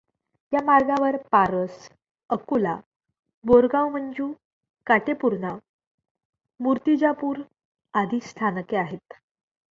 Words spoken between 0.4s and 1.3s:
या मार्गावर